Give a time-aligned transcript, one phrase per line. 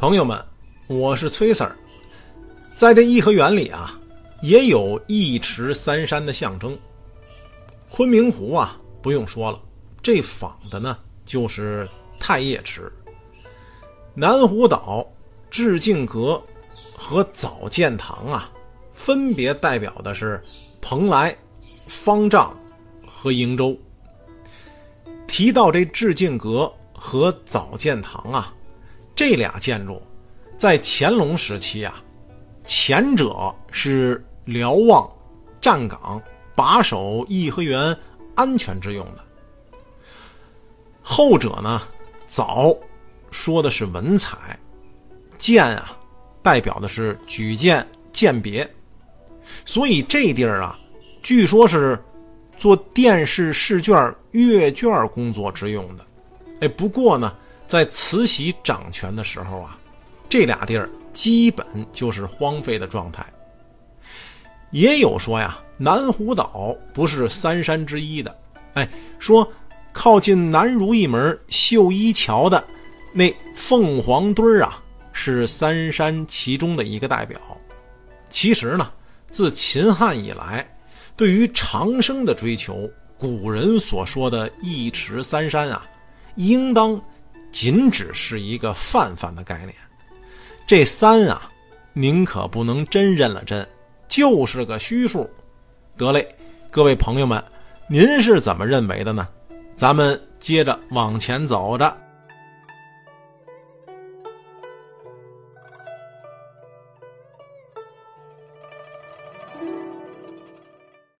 [0.00, 0.42] 朋友们，
[0.86, 1.70] 我是崔 Sir，
[2.74, 4.00] 在这颐和园里啊，
[4.40, 6.74] 也有一池三山的象征。
[7.90, 9.60] 昆明湖啊，不用说了，
[10.00, 11.86] 这仿的呢就是
[12.18, 12.90] 太液池。
[14.14, 15.06] 南湖岛、
[15.50, 16.42] 致敬阁
[16.96, 18.50] 和早建堂啊，
[18.94, 20.42] 分别代表的是
[20.80, 21.36] 蓬莱、
[21.86, 22.58] 方丈
[23.06, 23.76] 和瀛洲。
[25.26, 28.54] 提到这致敬阁和早建堂啊。
[29.20, 30.00] 这俩建筑，
[30.56, 32.02] 在乾隆时期啊，
[32.64, 35.06] 前者是瞭望、
[35.60, 36.22] 站岗、
[36.54, 37.94] 把守颐和园
[38.34, 39.22] 安全之用的；
[41.02, 41.82] 后者呢，
[42.28, 42.74] 早
[43.30, 44.58] 说的是文采，
[45.36, 45.94] 建啊，
[46.40, 48.66] 代表的是举荐鉴别，
[49.66, 50.78] 所以这地儿啊，
[51.22, 52.02] 据说是
[52.56, 56.06] 做殿试试卷阅卷工作之用的。
[56.62, 57.36] 哎，不过呢。
[57.70, 59.78] 在慈禧掌权的时候啊，
[60.28, 63.24] 这俩地儿基本就是荒废的状态。
[64.72, 68.36] 也有说呀，南湖岛不是三山之一的，
[68.74, 68.88] 哎，
[69.20, 69.52] 说
[69.92, 72.66] 靠近南如意门绣衣桥的
[73.12, 74.82] 那凤凰墩啊，
[75.12, 77.40] 是三山其中的一个代表。
[78.28, 78.90] 其实呢，
[79.30, 80.76] 自秦汉以来，
[81.14, 85.86] 对于长生的追求，古人所说的一池三山啊，
[86.34, 87.00] 应当。
[87.50, 89.74] 仅只是一个泛泛的概念，
[90.66, 91.50] 这三啊，
[91.92, 93.66] 您可不能真认了真，
[94.08, 95.28] 就是个虚数。
[95.96, 96.26] 得嘞，
[96.70, 97.42] 各位朋友们，
[97.88, 99.28] 您是怎么认为的呢？
[99.76, 101.96] 咱们接着往前走着。